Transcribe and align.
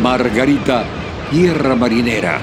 Margarita, 0.00 0.84
tierra 1.28 1.74
marinera, 1.74 2.38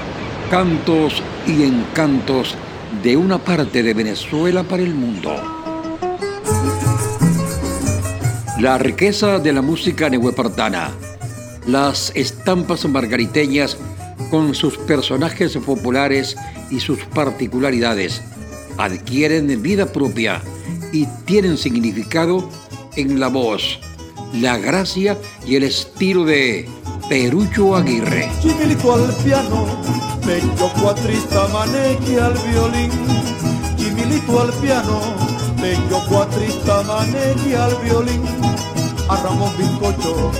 cantos 0.51 1.24
y 1.48 1.63
encantos 1.63 2.54
de 3.01 3.16
una 3.16 3.38
parte 3.38 3.81
de 3.81 3.93
Venezuela 3.93 4.63
para 4.63 4.83
el 4.83 4.93
mundo. 4.93 5.33
La 8.59 8.77
riqueza 8.77 9.39
de 9.39 9.54
la 9.54 9.61
música 9.61 10.09
nehuepartana, 10.09 10.91
las 11.65 12.11
estampas 12.13 12.86
margariteñas 12.89 13.77
con 14.29 14.53
sus 14.53 14.77
personajes 14.77 15.55
populares 15.55 16.35
y 16.69 16.81
sus 16.81 16.99
particularidades, 17.05 18.21
adquieren 18.77 19.61
vida 19.61 19.85
propia 19.85 20.41
y 20.91 21.05
tienen 21.23 21.57
significado 21.57 22.49
en 22.97 23.21
la 23.21 23.29
voz, 23.29 23.79
la 24.33 24.57
gracia 24.57 25.17
y 25.47 25.55
el 25.55 25.63
estilo 25.63 26.25
de 26.25 26.67
Perucho 27.09 27.76
Aguirre. 27.76 28.30
Chimilito 28.41 28.94
al 28.94 29.13
piano, 29.23 29.67
bello 30.26 30.72
cuatrista 30.81 31.48
maneque 31.49 32.20
al 32.20 32.34
violín. 32.49 32.91
Chimilito 33.77 34.41
al 34.41 34.53
piano, 34.53 35.00
bello 35.62 36.00
cuatrista 36.09 36.81
maneque 36.84 37.55
al 37.55 37.76
violín. 37.84 38.22
A 39.08 39.17
Ramón 39.17 39.52
Bizcocho 39.58 40.31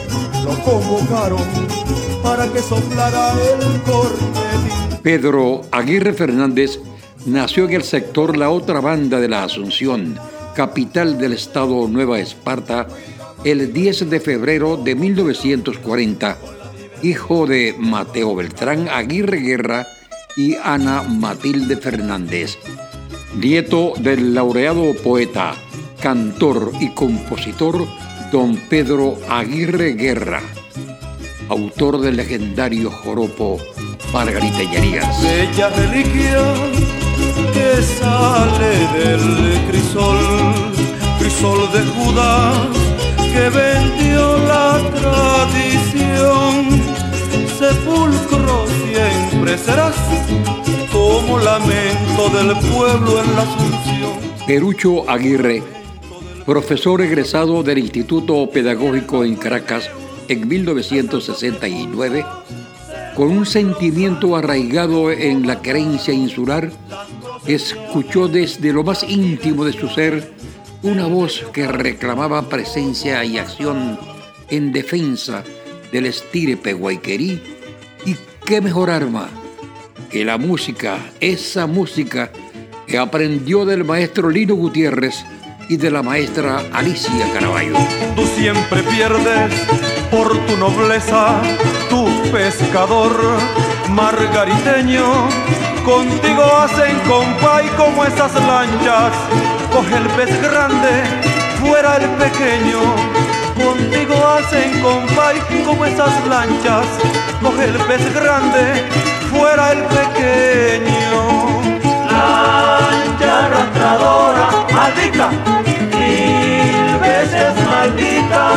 lo 0.44 0.64
convocaron 0.64 1.44
para 2.24 2.48
que 2.52 2.62
soplara 2.62 3.32
el 3.32 3.82
cornetín. 3.84 5.00
Pedro 5.04 5.62
Aguirre 5.72 6.14
Fernández 6.14 6.80
nació 7.26 7.66
en 7.66 7.74
el 7.74 7.84
sector 7.84 8.38
La 8.38 8.50
Otra 8.50 8.82
Banda 8.82 9.20
de 9.20 9.28
la 9.28 9.44
Asunción, 9.44 10.18
capital 10.56 11.18
del 11.18 11.34
estado 11.34 11.88
Nueva 11.88 12.20
Esparta, 12.20 12.88
el 13.44 13.74
10 13.74 14.10
de 14.10 14.20
febrero 14.20 14.78
de 14.78 14.96
1940, 14.96 16.38
hijo 17.04 17.46
de 17.46 17.76
Mateo 17.78 18.36
Beltrán 18.36 18.88
Aguirre 18.90 19.40
Guerra 19.40 19.86
y 20.36 20.56
Ana 20.56 21.04
Matilde 21.04 21.78
Fernández, 21.78 22.58
nieto 23.36 23.94
del 24.00 24.34
laureado 24.34 24.94
poeta, 25.04 25.54
cantor 26.02 26.72
y 26.80 26.90
compositor 26.90 27.86
don 28.32 28.56
Pedro 28.70 29.18
Aguirre 29.30 29.94
Guerra, 29.94 30.42
autor 31.50 32.02
del 32.02 32.16
legendario 32.16 32.90
joropo 32.90 33.58
Margarita 34.12 34.64
Llarías. 34.64 35.22
Bella 35.22 35.70
sale 37.84 38.88
del 38.94 39.68
crisol, 39.68 40.18
crisol 41.20 41.72
de 41.72 41.82
Judas 41.96 42.68
que 43.34 43.50
vendió 43.50 44.38
la 44.40 44.80
tradición. 44.96 46.82
Sepulcro 47.60 48.66
siempre 48.68 49.58
serás 49.58 49.96
como 50.92 51.40
lamento 51.40 52.30
del 52.34 52.56
pueblo 52.72 53.22
en 53.22 53.36
la 53.36 53.42
Asunción. 53.42 54.14
Perucho 54.48 55.10
Aguirre, 55.10 55.64
profesor 56.46 57.02
egresado 57.02 57.64
del 57.64 57.80
Instituto 57.80 58.50
Pedagógico 58.50 59.24
en 59.26 59.36
Caracas 59.36 59.90
en 60.28 60.48
1969, 60.48 62.26
con 63.16 63.32
un 63.32 63.46
sentimiento 63.46 64.36
arraigado 64.36 65.12
en 65.12 65.46
la 65.46 65.62
creencia 65.62 66.14
insular, 66.14 66.72
escuchó 67.48 68.28
desde 68.28 68.74
lo 68.74 68.84
más 68.84 69.04
íntimo 69.04 69.66
de 69.66 69.74
su 69.74 69.88
ser 69.88 70.32
una 70.82 71.08
voz 71.08 71.44
que 71.54 71.68
reclamaba 71.68 72.48
presencia 72.50 73.24
y 73.24 73.38
acción 73.38 74.00
en 74.50 74.72
defensa 74.72 75.44
del 75.92 76.06
estirpe 76.06 76.74
guayquerí 76.74 77.42
y 78.06 78.16
qué 78.46 78.62
mejor 78.62 78.90
arma 78.90 79.30
que 80.10 80.24
la 80.24 80.38
música, 80.38 80.98
esa 81.20 81.68
música 81.68 82.32
que 82.88 82.98
aprendió 82.98 83.66
del 83.66 83.84
maestro 83.84 84.30
Lino 84.30 84.56
Gutiérrez 84.56 85.26
y 85.70 85.78
de 85.78 85.90
la 85.90 86.04
maestra 86.04 86.64
Alicia 86.72 87.32
Caraballo. 87.34 87.76
Tú 88.16 88.26
siempre 88.36 88.84
pierdes 88.84 89.52
por 90.12 90.38
tu 90.46 90.58
nobleza, 90.58 91.42
tu 91.90 92.06
pescador 92.32 93.18
margariteño. 93.90 95.75
Contigo 95.86 96.44
hacen 96.44 97.00
compay 97.08 97.68
como 97.78 98.04
esas 98.04 98.34
lanchas. 98.34 99.14
Coge 99.72 99.98
el 99.98 100.08
pez 100.18 100.42
grande, 100.42 101.04
fuera 101.62 101.98
el 101.98 102.10
pequeño. 102.18 102.82
Contigo 103.54 104.16
hacen 104.26 104.82
compay 104.82 105.40
como 105.64 105.86
esas 105.86 106.28
lanchas. 106.28 106.88
Coge 107.40 107.66
el 107.66 107.78
pez 107.86 108.14
grande, 108.16 108.84
fuera 109.32 109.74
el 109.74 109.84
pequeño. 109.84 111.22
Lancha 112.10 113.46
arrastradora, 113.46 114.50
maldita, 114.74 115.30
mil 116.00 117.00
veces 117.00 117.54
maldita. 117.70 118.54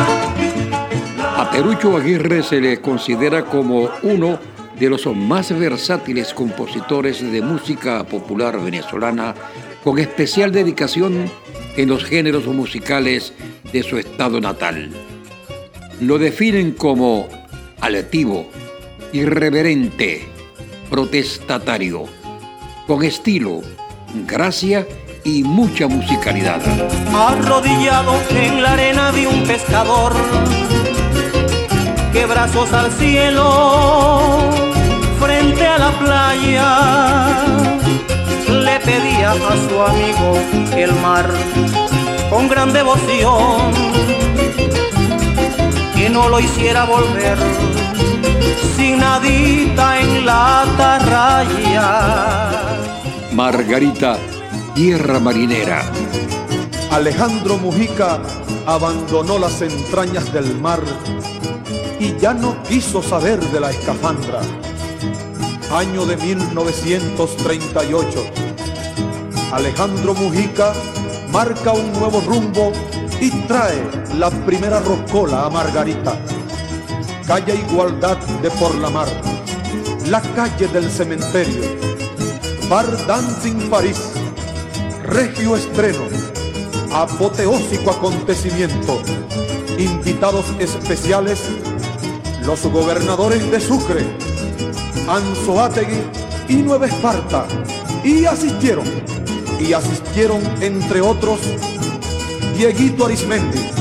A 1.37 1.51
Perucho 1.51 1.95
Aguirre 1.95 2.41
se 2.41 2.59
le 2.59 2.81
considera 2.81 3.45
como 3.45 3.87
uno 4.01 4.39
de 4.79 4.89
los 4.89 5.05
más 5.07 5.57
versátiles 5.57 6.33
compositores 6.33 7.19
de 7.31 7.41
música 7.41 8.03
popular 8.05 8.59
venezolana, 8.61 9.35
con 9.83 9.99
especial 9.99 10.51
dedicación 10.51 11.29
en 11.75 11.89
los 11.89 12.05
géneros 12.05 12.45
musicales 12.47 13.33
de 13.71 13.83
su 13.83 13.97
estado 13.97 14.39
natal. 14.39 14.89
Lo 15.99 16.17
definen 16.17 16.71
como 16.71 17.27
aletivo, 17.81 18.49
irreverente, 19.11 20.27
protestatario, 20.89 22.05
con 22.87 23.03
estilo, 23.03 23.61
gracia 24.27 24.87
y 25.23 25.43
mucha 25.43 25.87
musicalidad. 25.87 26.61
Arrodillado 27.13 28.13
en 28.31 28.63
la 28.63 28.73
arena 28.73 29.11
de 29.11 29.27
un 29.27 29.43
pescador, 29.45 30.13
que 32.13 32.25
brazos 32.25 32.71
al 32.73 32.91
cielo, 32.93 34.68
la 35.79 35.91
playa, 35.97 36.69
le 38.47 38.79
pedía 38.81 39.31
a 39.31 39.55
su 39.67 39.81
amigo 39.81 40.37
el 40.75 40.93
mar 40.95 41.27
con 42.29 42.47
gran 42.49 42.73
devoción 42.73 43.71
que 45.95 46.09
no 46.09 46.29
lo 46.29 46.39
hiciera 46.39 46.83
volver 46.85 47.37
sin 48.75 48.99
nadita 48.99 49.99
en 50.01 50.25
la 50.25 50.61
atarraya. 50.63 51.87
Margarita, 53.31 54.17
tierra 54.75 55.19
marinera. 55.19 55.83
Alejandro 56.91 57.57
Mujica 57.57 58.19
abandonó 58.65 59.39
las 59.39 59.61
entrañas 59.61 60.31
del 60.33 60.59
mar 60.59 60.81
y 61.99 62.17
ya 62.17 62.33
no 62.33 62.61
quiso 62.63 63.01
saber 63.01 63.39
de 63.39 63.59
la 63.59 63.71
escafandra. 63.71 64.41
Año 65.71 66.05
de 66.05 66.17
1938. 66.17 68.25
Alejandro 69.51 70.13
Mujica 70.15 70.73
marca 71.31 71.73
un 71.73 71.93
nuevo 71.93 72.21
rumbo 72.21 72.71
y 73.21 73.29
trae 73.41 73.87
la 74.17 74.31
primera 74.31 74.79
roscola 74.79 75.45
a 75.45 75.49
Margarita. 75.51 76.19
Calle 77.27 77.53
Igualdad 77.69 78.17
de 78.41 78.49
Por 78.49 78.73
la 78.75 78.89
Mar, 78.89 79.07
la 80.07 80.21
calle 80.21 80.67
del 80.69 80.89
cementerio, 80.89 81.61
Bar 82.67 83.05
Dancing 83.05 83.69
París, 83.69 84.13
Regio 85.03 85.55
Estreno, 85.55 86.05
apoteósico 86.91 87.91
acontecimiento, 87.91 89.03
invitados 89.77 90.47
especiales, 90.57 91.43
los 92.43 92.65
gobernadores 92.65 93.51
de 93.51 93.61
Sucre, 93.61 94.28
Anzoátegui 95.09 96.03
y 96.47 96.57
Nueva 96.57 96.85
Esparta, 96.85 97.47
y 98.03 98.25
asistieron, 98.25 98.85
y 99.59 99.73
asistieron 99.73 100.39
entre 100.61 101.01
otros, 101.01 101.39
Dieguito 102.55 103.07
Arismendi, 103.07 103.71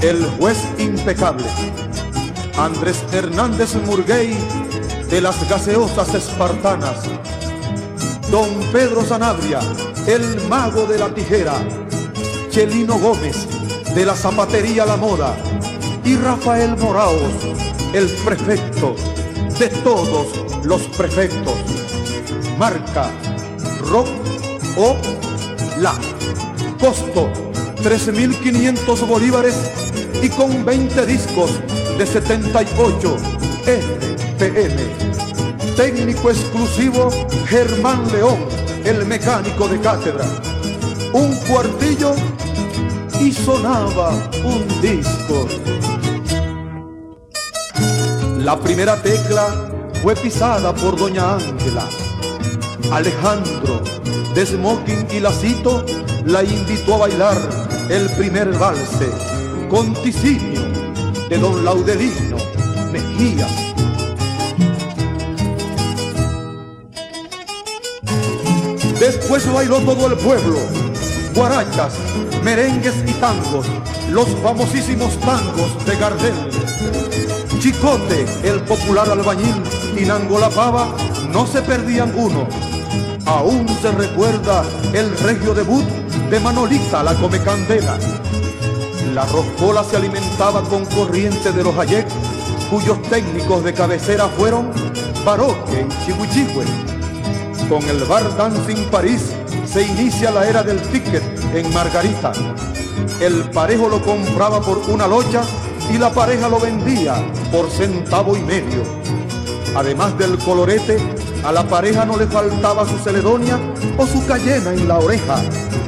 el 0.00 0.24
juez 0.38 0.56
impecable, 0.78 1.44
Andrés 2.56 3.04
Hernández 3.12 3.74
Murguey, 3.84 4.34
de 5.10 5.20
las 5.20 5.46
gaseosas 5.46 6.14
espartanas, 6.14 7.02
Don 8.30 8.48
Pedro 8.72 9.04
Sanabria, 9.04 9.60
el 10.06 10.40
mago 10.48 10.86
de 10.86 10.98
la 10.98 11.10
tijera, 11.10 11.52
Chelino 12.48 12.98
Gómez, 12.98 13.46
de 13.94 14.06
la 14.06 14.16
zapatería 14.16 14.86
La 14.86 14.96
Moda, 14.96 15.36
y 16.02 16.16
Rafael 16.16 16.78
Moraos, 16.78 17.34
el 17.92 18.08
prefecto 18.24 18.96
de 19.58 19.68
todos 19.68 20.28
los 20.64 20.82
prefectos. 20.82 21.54
Marca 22.58 23.10
Rock 23.90 24.08
o 24.76 24.96
La. 25.78 25.94
Costo 26.78 27.30
13.500 27.82 29.06
bolívares 29.06 29.54
y 30.22 30.28
con 30.28 30.64
20 30.64 31.06
discos 31.06 31.50
de 31.96 32.06
78, 32.06 33.16
RPM. 33.66 34.76
Técnico 35.76 36.30
exclusivo 36.30 37.08
Germán 37.46 38.10
León, 38.12 38.38
el 38.84 39.06
mecánico 39.06 39.68
de 39.68 39.80
cátedra. 39.80 40.26
Un 41.12 41.34
cuartillo 41.48 42.14
y 43.20 43.32
sonaba 43.32 44.30
un 44.44 44.66
disco. 44.82 45.46
La 48.46 48.56
primera 48.56 48.94
tecla 49.02 49.48
fue 50.04 50.14
pisada 50.14 50.72
por 50.72 50.96
doña 50.96 51.34
Ángela. 51.34 51.82
Alejandro, 52.92 53.82
de 54.36 54.46
smoking 54.46 55.08
y 55.10 55.18
lacito, 55.18 55.84
la 56.26 56.44
invitó 56.44 56.94
a 56.94 56.98
bailar 56.98 57.36
el 57.90 58.08
primer 58.10 58.56
valse 58.56 59.10
con 59.68 59.92
ticinio 59.94 60.60
de 61.28 61.38
don 61.38 61.64
Laudelino 61.64 62.36
Mejía. 62.92 63.48
Después 69.00 69.52
bailó 69.52 69.80
todo 69.80 70.06
el 70.06 70.16
pueblo, 70.18 70.58
guarachas, 71.34 71.94
merengues 72.44 72.94
y 73.08 73.12
tangos, 73.14 73.66
los 74.12 74.28
famosísimos 74.40 75.18
tangos 75.18 75.84
de 75.84 75.96
Gardel. 75.96 77.25
Chicote, 77.66 78.24
el 78.44 78.60
popular 78.60 79.10
albañil, 79.10 79.60
y 79.96 80.04
Nango 80.04 80.38
la 80.38 80.48
Pava 80.50 80.86
no 81.32 81.48
se 81.48 81.62
perdían 81.62 82.12
uno. 82.16 82.46
Aún 83.24 83.66
se 83.82 83.90
recuerda 83.90 84.62
el 84.92 85.10
regio 85.18 85.52
debut 85.52 85.84
de 86.30 86.38
Manolita 86.38 87.02
la 87.02 87.12
come 87.14 87.42
candela. 87.42 87.98
La 89.12 89.24
roscola 89.24 89.82
se 89.82 89.96
alimentaba 89.96 90.62
con 90.62 90.84
corriente 90.84 91.50
de 91.50 91.64
los 91.64 91.76
ayek, 91.76 92.06
cuyos 92.70 93.02
técnicos 93.10 93.64
de 93.64 93.74
cabecera 93.74 94.28
fueron 94.28 94.70
Baroque 95.24 95.88
y 95.88 96.06
Chihuichihue. 96.06 96.64
Con 97.68 97.82
el 97.90 98.04
bar 98.04 98.36
Dancing 98.36 98.84
París 98.92 99.32
se 99.64 99.82
inicia 99.82 100.30
la 100.30 100.48
era 100.48 100.62
del 100.62 100.80
ticket 100.92 101.24
en 101.52 101.74
Margarita. 101.74 102.30
El 103.20 103.50
parejo 103.50 103.88
lo 103.88 104.00
compraba 104.04 104.60
por 104.60 104.78
una 104.88 105.08
locha 105.08 105.42
y 105.92 105.98
la 105.98 106.10
pareja 106.10 106.48
lo 106.48 106.60
vendía 106.60 107.16
por 107.50 107.70
centavo 107.70 108.36
y 108.36 108.40
medio. 108.40 108.82
Además 109.74 110.16
del 110.18 110.38
colorete, 110.38 110.98
a 111.44 111.52
la 111.52 111.64
pareja 111.64 112.04
no 112.04 112.16
le 112.16 112.26
faltaba 112.26 112.86
su 112.86 112.98
celedonia 112.98 113.58
o 113.96 114.06
su 114.06 114.24
cayena 114.26 114.72
en 114.72 114.88
la 114.88 114.98
oreja 114.98 115.36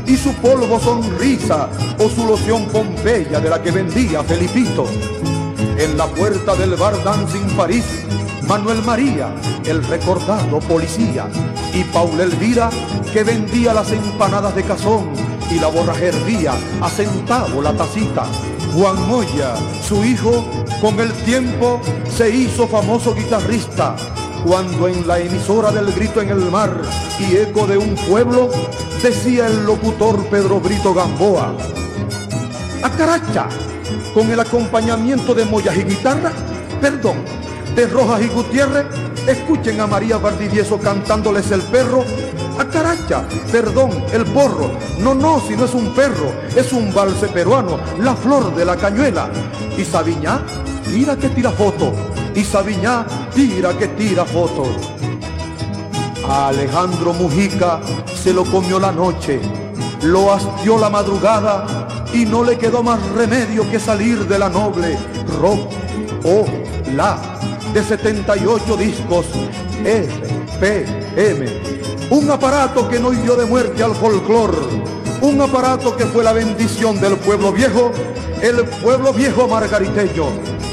y 0.07 0.17
su 0.17 0.33
polvo 0.35 0.79
sonrisa 0.81 1.69
o 1.99 2.09
su 2.09 2.27
loción 2.27 2.67
Pompeya 2.67 3.41
de 3.41 3.51
la 3.51 3.63
que 3.63 3.71
vendía 3.71 4.23
Felipito. 4.23 4.87
En 5.79 5.97
la 5.97 6.07
puerta 6.07 6.55
del 6.55 6.75
bar 6.77 7.03
Dancing 7.05 7.57
París, 7.57 7.85
Manuel 8.47 8.83
María, 8.83 9.35
el 9.65 9.85
recordado 9.85 10.59
policía, 10.61 11.29
y 11.75 11.85
Paula 11.85 12.25
Elvira, 12.25 12.71
que 13.13 13.23
vendía 13.23 13.75
las 13.75 13.93
empanadas 13.93 14.55
de 14.55 14.63
cazón 14.63 15.11
y 15.51 15.59
la 15.59 15.69
borrajería 15.69 16.53
a 16.81 16.89
centavo 16.89 17.63
la 17.63 17.73
tacita. 17.73 18.25
Juan 18.79 19.09
Moya, 19.09 19.57
su 19.83 20.05
hijo, 20.05 20.45
con 20.81 21.01
el 21.01 21.13
tiempo 21.25 21.81
se 22.17 22.31
hizo 22.31 22.69
famoso 22.69 23.13
guitarrista, 23.13 23.97
cuando 24.47 24.87
en 24.87 25.05
la 25.05 25.19
emisora 25.19 25.73
del 25.73 25.93
grito 25.93 26.23
en 26.23 26.29
el 26.29 26.49
mar 26.49 26.81
y 27.19 27.35
eco 27.39 27.67
de 27.67 27.77
un 27.77 27.97
pueblo 27.97 28.49
decía 29.03 29.49
el 29.49 29.67
locutor 29.67 30.25
Pedro 30.27 30.61
Brito 30.61 30.95
Gamboa. 30.95 31.57
A 32.85 32.91
Caracha, 32.91 33.49
con 34.15 34.31
el 34.31 34.39
acompañamiento 34.39 35.35
de 35.35 35.45
Moyas 35.45 35.77
y 35.77 35.83
guitarra, 35.83 36.31
perdón, 36.81 37.17
de 37.75 37.85
Rojas 37.89 38.23
y 38.23 38.29
Gutiérrez, 38.29 38.87
escuchen 39.27 39.81
a 39.81 39.89
María 39.89 40.19
Valdivieso 40.19 40.79
cantándoles 40.79 41.51
el 41.51 41.63
perro. 41.63 42.05
A 42.59 42.65
Caracha, 42.65 43.23
perdón, 43.53 43.91
el 44.13 44.25
porro. 44.25 44.73
No, 44.99 45.15
no, 45.15 45.41
si 45.47 45.57
no 45.57 45.65
es 45.65 45.75
un 45.75 45.95
perro, 45.95 46.33
es 46.57 46.73
un 46.73 46.93
valse 46.93 47.29
peruano, 47.29 47.79
la 48.01 48.17
flor 48.17 48.55
de 48.57 48.65
la 48.65 48.77
cañuela. 48.77 49.31
Y 49.77 49.85
Sabiñá, 49.85 50.43
tira 50.85 51.17
que 51.17 51.29
tira 51.29 51.53
foto. 51.53 51.93
Y 52.35 52.43
Sabiñá, 52.43 53.07
tira 53.33 53.77
que 53.79 53.87
tira 53.89 54.25
foto. 54.25 54.65
A 56.29 56.49
Alejandro 56.49 57.13
Mujica 57.13 57.81
se 58.23 58.33
lo 58.33 58.45
comió 58.45 58.81
la 58.81 58.91
noche, 58.91 59.41
lo 60.03 60.33
hastió 60.33 60.79
la 60.79 60.91
madrugada 60.91 61.89
y 62.13 62.25
no 62.25 62.43
le 62.43 62.59
quedó 62.59 62.83
más 62.83 63.01
remedio 63.13 63.71
que 63.71 63.79
salir 63.79 64.27
de 64.27 64.39
la 64.39 64.49
noble 64.49 64.99
rock 65.41 65.71
o 66.25 66.45
la 66.95 67.19
de 67.73 67.83
78 67.83 68.77
discos 68.77 69.27
RPM. 69.85 71.58
Un 72.11 72.31
aparato 72.31 72.89
que 72.89 72.99
no 72.99 73.13
hirió 73.13 73.37
de 73.37 73.47
muerte 73.47 73.83
al 73.83 73.95
folclor, 73.95 74.57
un 75.21 75.41
aparato 75.41 75.97
que 75.97 76.07
fue 76.07 76.25
la 76.25 76.33
bendición 76.33 77.01
del 77.01 77.17
pueblo 77.17 77.53
viejo, 77.53 77.93
el 78.43 78.65
pueblo 78.83 79.13
viejo 79.13 79.47
margariteño. 79.47 80.27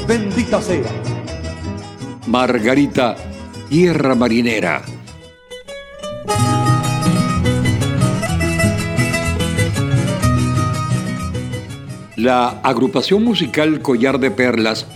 Bendita 0.06 0.62
sea. 0.62 0.84
Margarita, 2.26 3.16
tierra 3.68 4.14
marinera 4.14 4.82
La 12.16 12.48
agrupación 12.62 13.22
musical 13.22 13.82
Collar 13.82 14.18
de 14.18 14.30
Perlas 14.30 14.86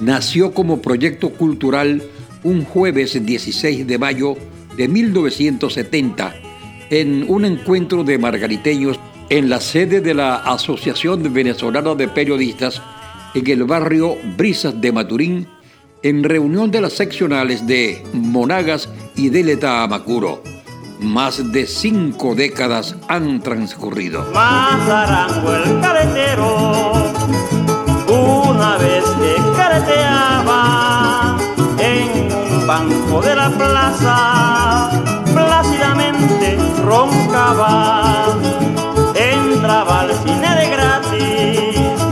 nació 0.00 0.54
como 0.54 0.80
proyecto 0.80 1.30
cultural 1.30 2.02
un 2.42 2.64
jueves 2.64 3.24
16 3.24 3.86
de 3.86 3.98
mayo 3.98 4.36
de 4.76 4.88
1970 4.88 6.34
en 6.90 7.24
un 7.28 7.44
encuentro 7.44 8.04
de 8.04 8.18
margariteños 8.18 8.98
en 9.30 9.48
la 9.48 9.60
sede 9.60 10.00
de 10.00 10.14
la 10.14 10.36
Asociación 10.36 11.32
Venezolana 11.32 11.94
de 11.94 12.08
Periodistas 12.08 12.82
en 13.34 13.46
el 13.48 13.64
barrio 13.64 14.16
Brisas 14.36 14.78
de 14.80 14.92
Maturín, 14.92 15.48
en 16.02 16.22
reunión 16.22 16.70
de 16.70 16.80
las 16.80 16.92
seccionales 16.92 17.66
de 17.66 18.02
Monagas 18.12 18.88
y 19.16 19.30
Deleta 19.30 19.82
Amacuro. 19.82 20.42
Más 21.00 21.50
de 21.52 21.66
cinco 21.66 22.34
décadas 22.34 22.94
han 23.08 23.40
transcurrido. 23.40 24.24
El 24.28 25.80
caretero, 25.80 26.92
una 28.08 28.76
vez 28.76 29.04
que 29.04 29.34
careteaba 29.56 31.38
en 31.78 32.66
banco 32.66 33.22
de 33.22 33.34
la 33.34 33.50
plaza, 33.50 34.41
plácidamente 35.34 36.58
roncaba, 36.84 38.26
entraba 39.14 40.00
al 40.00 40.14
cine 40.24 40.56
de 40.56 40.70
gratis, 40.70 42.02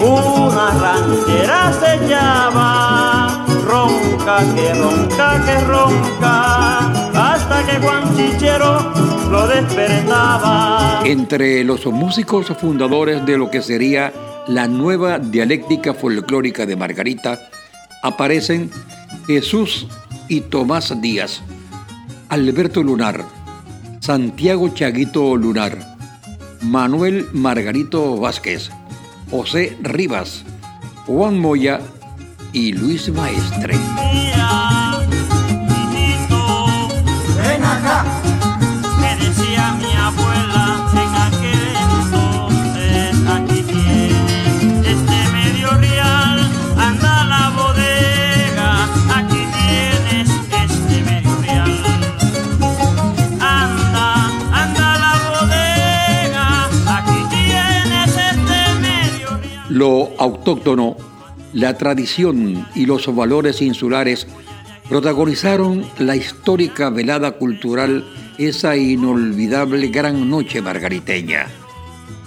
una 0.00 0.70
ranchera 0.80 1.72
se 1.72 2.08
llama, 2.08 3.44
ronca 3.66 4.38
que 4.54 4.74
ronca 4.74 5.44
que 5.44 5.60
ronca 5.60 6.54
que 7.66 7.78
Juan 7.78 8.16
Chichero 8.16 8.92
lo 9.30 9.46
despertaba. 9.46 11.02
Entre 11.04 11.62
los 11.64 11.86
músicos 11.86 12.46
fundadores 12.60 13.24
de 13.24 13.38
lo 13.38 13.50
que 13.50 13.62
sería 13.62 14.12
la 14.48 14.66
nueva 14.66 15.18
dialéctica 15.18 15.94
folclórica 15.94 16.66
de 16.66 16.76
Margarita 16.76 17.38
aparecen 18.02 18.70
Jesús 19.26 19.86
y 20.28 20.40
Tomás 20.42 21.00
Díaz, 21.00 21.42
Alberto 22.28 22.82
Lunar, 22.82 23.24
Santiago 24.00 24.68
Chaguito 24.74 25.36
Lunar, 25.36 25.96
Manuel 26.62 27.26
Margarito 27.32 28.18
Vázquez, 28.18 28.70
José 29.30 29.76
Rivas, 29.82 30.44
Juan 31.06 31.38
Moya 31.38 31.80
y 32.52 32.72
Luis 32.72 33.08
Maestre. 33.10 33.74
Lo 59.74 60.12
autóctono, 60.20 60.96
la 61.52 61.76
tradición 61.76 62.64
y 62.76 62.86
los 62.86 63.12
valores 63.12 63.60
insulares 63.60 64.28
protagonizaron 64.88 65.84
la 65.98 66.14
histórica 66.14 66.90
velada 66.90 67.32
cultural 67.32 68.04
esa 68.38 68.76
inolvidable 68.76 69.88
gran 69.88 70.30
noche 70.30 70.62
margariteña. 70.62 71.48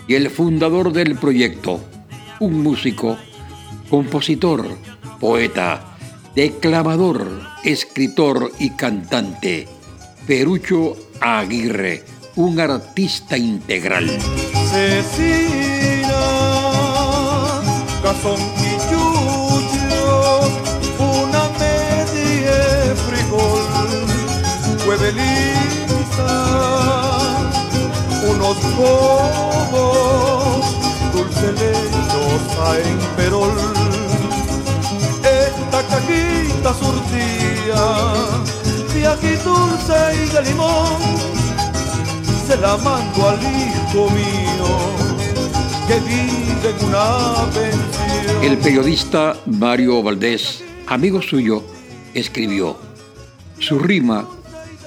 Y 0.09 0.15
el 0.15 0.29
fundador 0.29 0.91
del 0.91 1.15
proyecto, 1.15 1.79
un 2.41 2.63
músico, 2.63 3.15
compositor, 3.89 4.67
poeta, 5.17 5.95
declamador, 6.35 7.29
escritor 7.63 8.51
y 8.59 8.71
cantante, 8.71 9.69
Perucho 10.27 10.97
Aguirre, 11.21 12.03
un 12.35 12.59
artista 12.59 13.37
integral. 13.37 14.09
Y 18.07 18.71
yuyo, 18.89 20.39
una 20.97 21.43
media 21.59 22.59
frijol, 23.05 23.67
huevelita, 24.87 26.33
unos 28.31 28.57
bobos, 28.77 30.65
dulce 31.13 31.47
lechosa 31.51 32.65
en 32.79 32.97
perol 33.17 33.77
cajita 35.83 36.73
surtía 36.73 37.83
de 38.93 39.07
aquí 39.07 39.35
dulce 39.43 39.97
y 40.15 40.29
de 40.29 40.41
limón. 40.43 40.97
Se 42.47 42.57
la 42.57 42.77
mando 42.77 43.29
al 43.29 43.39
hijo 43.41 44.09
mío 44.09 45.06
que 45.87 45.99
vive 46.01 46.85
una. 46.85 47.49
El 48.43 48.57
periodista 48.57 49.37
Mario 49.45 50.03
Valdés, 50.03 50.63
amigo 50.85 51.21
suyo, 51.21 51.63
escribió: 52.13 52.77
Su 53.59 53.79
rima 53.79 54.27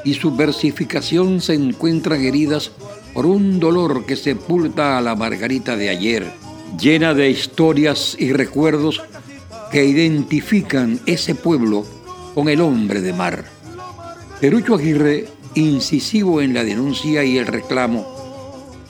y 0.04 0.14
su 0.14 0.36
versificación 0.36 1.40
se 1.40 1.54
encuentran 1.54 2.22
heridas 2.22 2.72
por 3.14 3.26
un 3.26 3.58
dolor 3.58 4.04
que 4.04 4.16
sepulta 4.16 4.98
a 4.98 5.00
la 5.00 5.16
Margarita 5.16 5.76
de 5.76 5.88
ayer, 5.88 6.30
llena 6.78 7.14
de 7.14 7.30
historias 7.30 8.14
y 8.18 8.32
recuerdos 8.32 9.02
que 9.72 9.84
identifican 9.84 11.00
ese 11.06 11.34
pueblo 11.34 11.84
con 12.34 12.48
el 12.48 12.60
hombre 12.60 13.00
de 13.00 13.12
mar. 13.12 13.44
Perucho 14.40 14.74
Aguirre, 14.74 15.28
incisivo 15.54 16.40
en 16.40 16.54
la 16.54 16.64
denuncia 16.64 17.24
y 17.24 17.38
el 17.38 17.46
reclamo, 17.46 18.06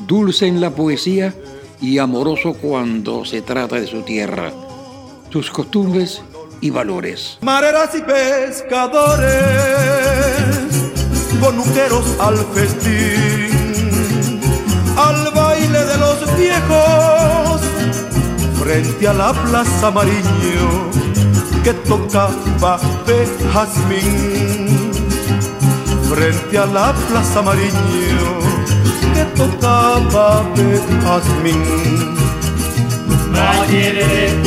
dulce 0.06 0.46
en 0.46 0.60
la 0.60 0.74
poesía 0.74 1.34
y 1.80 1.98
amoroso 1.98 2.54
cuando 2.54 3.24
se 3.24 3.42
trata 3.42 3.76
de 3.76 3.86
su 3.86 4.02
tierra, 4.02 4.52
sus 5.30 5.50
costumbres 5.50 6.22
y 6.60 6.70
valores. 6.70 7.38
Mareras 7.40 7.94
y 7.94 8.02
pescadores, 8.02 9.28
conuqueros 11.40 12.04
al 12.18 12.36
festín, 12.54 14.40
al 14.96 15.32
baile 15.32 15.84
de 15.84 15.98
los 15.98 16.36
viejos 16.36 17.60
frente 18.58 19.08
a 19.08 19.12
la 19.14 19.32
plaza 19.32 19.90
Mariño 19.90 20.90
que 21.64 21.72
tocaba 21.74 22.78
de 23.06 23.26
jazmín. 23.52 24.68
Frente 26.08 26.58
a 26.58 26.66
la 26.66 26.92
plaza 27.08 27.42
Mariño 27.42 28.40
que 29.20 29.26
tocaba 29.36 30.42
de 30.54 30.80
jazmín. 31.02 32.16
Valle 33.32 33.92
del 33.92 34.42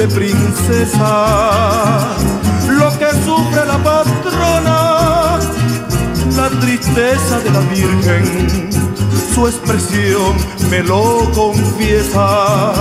triste 0.00 0.08
princesa, 0.08 2.16
lo 2.68 2.90
que 2.98 3.10
sufre 3.24 3.64
la 3.66 3.78
patrona, 3.78 5.38
la 6.36 6.48
tristeza 6.60 7.40
de 7.40 7.50
la 7.50 7.60
Virgen, 7.60 8.70
su 9.34 9.46
expresión 9.46 10.36
me 10.70 10.82
lo 10.82 11.30
confiesa. 11.32 12.72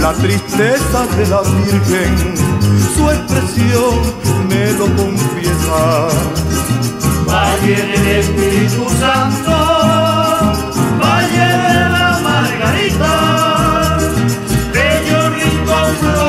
La 0.00 0.12
tristeza 0.12 1.06
de 1.16 1.26
la 1.26 1.40
Virgen, 1.42 2.34
su 2.94 3.10
expresión 3.10 4.00
me 4.48 4.72
lo 4.72 4.86
confiesa. 4.96 6.08
Valle 7.26 7.76
del 7.76 8.06
Espíritu 8.20 8.86
Santo, 9.00 9.75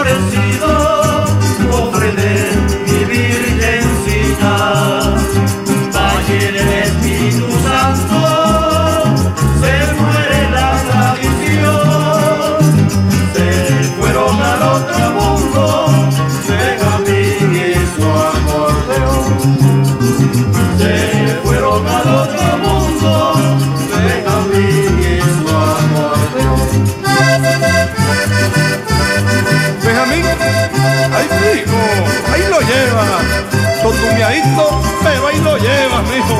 florecido, 0.07 0.67
ofrendé 1.71 2.66
pero 35.03 35.27
ahí 35.27 35.39
lo 35.41 35.57
llevas, 35.57 36.03
mijo. 36.09 36.37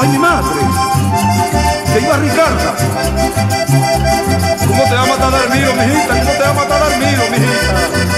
Ay, 0.00 0.08
mi 0.08 0.18
madre, 0.18 0.60
que 1.92 2.00
iba 2.00 2.16
Ricarda. 2.16 2.74
¿Cómo 4.66 4.84
te 4.84 4.94
va 4.94 5.02
a 5.02 5.06
matar 5.06 5.34
al 5.34 5.50
mío, 5.50 5.72
mijita? 5.74 6.18
¿Cómo 6.18 6.32
te 6.32 6.42
va 6.42 6.50
a 6.50 6.54
matar 6.54 6.82
al 6.82 6.98
mío, 6.98 7.22
mijita? 7.30 8.08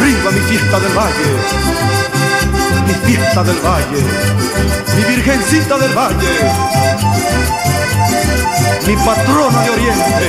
Arriba 0.00 0.30
mi 0.30 0.40
fiesta 0.40 0.80
del 0.80 0.92
valle 0.92 1.39
mi 3.42 3.46
del 3.46 3.60
valle, 3.64 4.04
vivir 4.96 5.24
Virgencita 5.24 5.78
del 5.78 5.92
Valle, 5.94 6.28
mi 8.86 8.96
patrona 8.96 9.62
de 9.62 9.70
Oriente, 9.70 10.28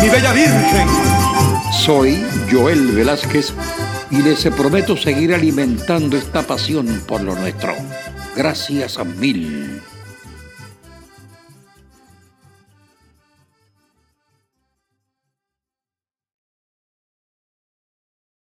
mi 0.00 0.08
bella 0.08 0.32
Virgen. 0.32 0.88
Soy 1.72 2.24
Joel 2.50 2.92
Velázquez 2.92 3.52
y 4.10 4.22
les 4.22 4.46
prometo 4.56 4.96
seguir 4.96 5.34
alimentando 5.34 6.16
esta 6.16 6.42
pasión 6.42 7.02
por 7.06 7.20
lo 7.20 7.34
nuestro. 7.34 7.74
Gracias 8.36 8.98
a 8.98 9.04
mil. 9.04 9.82